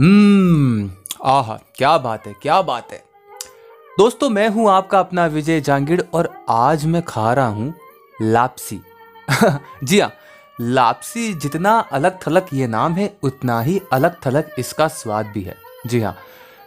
हम्म 0.00 0.90
आह, 1.24 1.52
क्या 1.74 1.96
बात 1.98 2.26
है, 2.26 2.32
क्या 2.42 2.62
बात 2.62 2.92
है। 2.92 3.02
दोस्तों, 3.98 4.28
मैं 4.30 4.48
हूँ 4.48 4.70
आपका 4.70 5.00
अपना 5.00 5.26
विजय 5.26 5.60
जांगिड़ 5.60 6.00
और 6.14 6.28
आज 6.48 6.84
मैं 6.86 7.02
खा 7.02 7.32
रहा 7.32 7.46
हूँ 7.46 7.74
लापसी। 8.22 8.80
जी 9.84 10.00
हाँ 10.00 10.12
लापसी 10.60 11.34
जितना 11.34 11.78
अलग 11.78 12.18
थलग 12.26 12.46
ये 12.54 12.66
नाम 12.66 12.92
है, 12.92 13.16
उतना 13.22 13.60
ही 13.60 13.80
अलग 13.92 14.16
थलग 14.26 14.50
इसका 14.58 14.88
स्वाद 14.88 15.26
भी 15.26 15.42
है। 15.42 15.56
जी 15.86 16.00
हाँ 16.00 16.16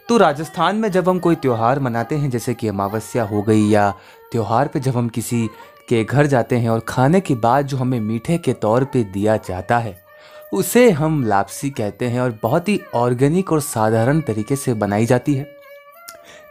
तो 0.10 0.18
राजस्थान 0.18 0.76
में 0.76 0.92
जब 0.92 1.10
हम 1.10 1.20
कोई 1.20 1.36
त्यौहार 1.36 1.80
मनाते 1.80 2.16
हैं, 2.16 2.30
जैसे 2.30 2.54
कि 2.54 2.68
अमावस्या 2.68 3.24
हो 3.24 3.42
गई 3.42 3.68
या 3.70 3.90
त्यौहार 4.32 4.68
पे 4.68 4.80
जब 4.80 4.98
हम 4.98 5.10
किसी 5.10 5.50
के 5.90 6.04
घर 6.04 6.26
जाते 6.26 6.56
हैं 6.56 6.70
और 6.70 6.80
खाने 6.80 7.22
के 7.22 7.36
बाद 7.36 7.68
जो 7.68 7.78
हमें 7.78 8.00
मीठे 8.00 8.38
के 8.38 8.54
तौर 8.54 8.84
पे 8.84 9.04
दिया 9.04 9.38
जाता 9.38 9.78
है 9.78 10.01
उसे 10.52 10.90
हम 10.92 11.24
लापसी 11.24 11.70
कहते 11.70 12.06
हैं 12.06 12.20
और 12.22 12.38
बहुत 12.42 12.70
ही 12.70 12.80
ऑर्गेनिक 12.96 13.52
और 13.52 13.60
साधारण 13.62 14.20
तरीके 14.22 14.56
से 14.56 14.74
बनाई 14.74 15.06
जाती 15.06 15.34
है। 15.34 15.44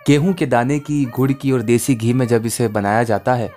गेहूँ 0.06 0.32
के 0.34 0.46
दाने 0.46 0.78
की, 0.78 1.04
गुड़ 1.06 1.32
की 1.32 1.52
और 1.52 1.62
देसी 1.62 1.94
घी 1.94 2.12
में 2.12 2.26
जब 2.26 2.46
इसे 2.46 2.68
बनाया 2.68 3.02
जाता 3.02 3.34
है 3.34 3.50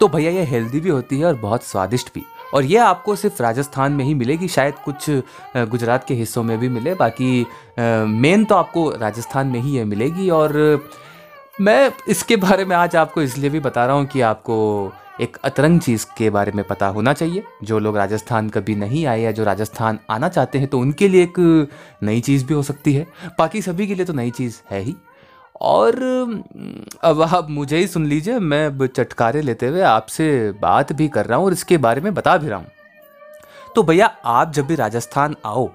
तो 0.00 0.08
भैया 0.08 0.30
ये 0.30 0.44
हेल्दी 0.44 0.80
भी 0.80 0.88
होती 0.88 1.18
है 1.18 1.26
और 1.26 1.34
बहुत 1.36 1.64
स्वादिष्ट 1.64 2.08
भी। 2.14 2.22
और 2.54 2.64
ये 2.64 2.78
आपको 2.78 3.14
सिर्फ़ 3.16 3.42
राजस्थान 3.42 3.92
में 3.92 4.04
ही 4.04 4.14
मिलेगी, 4.14 4.48
शायद 4.48 4.74
कुछ 4.84 5.10
गुजरात 5.56 6.04
के 6.08 6.14
हिस्सों 6.14 6.42
में 6.42 6.58
भी 6.58 6.68
मिले, 6.68 6.94
बाकी 6.94 7.46
मेन 7.78 8.44
तो 8.44 8.54
आपको 8.54 8.90
राजस्थान 8.92 9.46
में 9.46 9.60
ही 9.60 9.76
ये 9.76 9.84
मिलेगी। 9.84 10.28
और 10.30 10.88
मैं 11.60 11.90
इसके 12.08 12.36
बारे 12.36 12.64
में 12.64 12.76
आज 12.76 12.96
आपको 12.96 13.22
इसलिए 13.22 13.50
भी 13.50 13.60
बता 13.60 13.86
रहा 13.86 13.96
हूँ 13.96 14.06
कि 14.06 14.20
आपको 14.22 14.92
एक 15.20 15.36
अतरंग 15.44 15.80
चीज़ 15.80 16.04
के 16.18 16.28
बारे 16.30 16.52
में 16.52 16.64
पता 16.66 16.86
होना 16.86 17.12
चाहिए। 17.12 17.42
जो 17.64 17.78
लोग 17.78 17.96
राजस्थान 17.96 18.48
कभी 18.50 18.74
नहीं 18.74 19.04
आए 19.06 19.20
या 19.20 19.32
जो 19.32 19.44
राजस्थान 19.44 19.98
आना 20.10 20.28
चाहते 20.28 20.58
हैं 20.58 20.68
तो 20.68 20.78
उनके 20.78 21.08
लिए 21.08 21.22
एक 21.22 21.68
नई 22.02 22.20
चीज़ 22.20 22.44
भी 22.46 22.54
हो 22.54 22.62
सकती 22.62 22.92
है। 22.94 23.06
बाकी 23.38 23.62
सभी 23.62 23.86
के 23.86 23.94
लिए 23.94 24.04
तो 24.06 24.12
नई 24.12 24.30
चीज़ 24.30 24.60
है 24.70 24.80
ही। 24.80 24.94
और 25.60 25.94
अब 27.02 27.22
आप 27.24 27.50
मुझे 27.50 27.76
ही 27.76 27.86
सुन 27.86 28.06
लीजिए, 28.06 28.38
मैं 28.38 28.66
अब 28.66 28.86
चटकारे 28.86 29.42
लेते 29.42 29.66
हुए 29.66 29.80
आपसे 29.82 30.50
बात 30.52 30.92
भी 30.92 31.08
कर 31.08 31.26
रहा 31.26 31.38
हूँ 31.38 31.46
और 31.46 31.52
इसके 31.52 31.78
बारे 31.78 32.00
में 32.00 32.12
बता 32.14 32.36
भी 32.36 32.48
रहा 32.48 32.58
हूँ। 32.58 32.66
तो 33.76 33.82
भैया, 33.82 34.06
आप 34.26 34.52
जब 34.52 34.66
भी 34.66 34.74
राजस्थान 34.74 35.36
आओ 35.46 35.68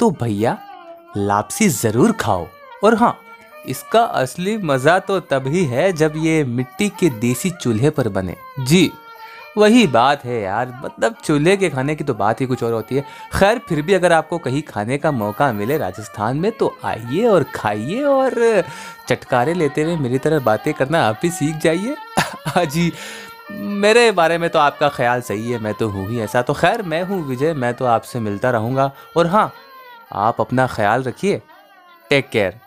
तो 0.00 0.10
भैया, 0.12 0.58
लापसी 1.16 1.68
ज़रूर 1.68 2.12
खाओ। 2.12 2.46
और 2.84 2.94
हाँ 2.94 3.18
इसका 3.68 4.02
असली 4.02 4.56
मज़ा 4.58 4.98
तो 4.98 5.18
तभी 5.22 5.64
है 5.64 5.92
जब 5.92 6.12
ये 6.16 6.42
मिट्टी 6.44 6.88
के 7.00 7.10
देसी 7.10 7.50
चूल्हे 7.52 7.90
पर 7.90 8.08
बने। 8.08 8.36
जी, 8.60 8.90
वही 9.56 9.86
बात 9.86 10.24
है 10.24 10.40
यार। 10.42 10.72
मतलब 10.84 11.14
चूल्हे 11.24 11.56
के 11.56 11.68
खाने 11.70 11.94
की 11.94 12.04
तो 12.04 12.14
बात 12.14 12.40
ही 12.40 12.46
कुछ 12.46 12.62
और 12.62 12.72
होती 12.72 12.96
है। 12.96 13.04
खैर, 13.34 13.58
फिर 13.58 13.82
भी 13.82 13.94
अगर 13.94 14.12
आपको 14.12 14.38
कहीं 14.38 14.62
खाने 14.62 14.98
का 14.98 15.10
मौका 15.12 15.52
मिले 15.52 15.78
राजस्थान 15.78 16.36
में 16.36 16.50
तो 16.52 16.76
आइए 16.84 17.24
और 17.24 17.44
खाइए 17.54 18.02
और 18.02 18.62
चटकारे 19.08 19.54
लेते 19.54 19.82
हुए 19.82 19.96
मेरी 19.96 20.18
तरह 20.18 20.38
बातें 20.40 20.72
करना 20.74 21.02
आप 21.06 21.18
भी 21.22 21.30
सीख 21.30 21.56
जाइए। 21.56 21.96
जी, 22.66 22.92
मेरे 23.52 24.10
बारे 24.12 24.38
में 24.38 24.48
तो 24.50 24.58
आपका 24.58 24.88
ख्याल 24.88 25.20
सही 25.20 25.50
है, 25.50 25.58
मैं 25.58 25.74
तो 25.74 25.88
हूँ 25.88 26.08
ही 26.08 26.20
ऐसा। 26.20 26.42
तो 26.42 26.54
खैर, 26.54 26.82
मैं 26.82 27.02
हूँ 27.02 27.22
विजय, 27.28 27.52
मैं 27.54 27.74
तो 27.74 27.84
आपसे 27.86 28.20
मिलता 28.20 28.50
रहूँगा। 28.50 28.90
और 29.16 29.26
हाँ 29.26 29.52
आप 30.12 30.40
अपना 30.40 30.66
ख्याल 30.66 31.02
रखिए। 31.02 31.40
Take 32.10 32.28
care. 32.28 32.60